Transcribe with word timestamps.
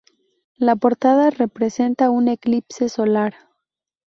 La 0.55 0.75
portada 0.75 1.29
representa 1.29 2.09
un 2.09 2.27
eclipse 2.27 2.89
solar. 2.89 3.35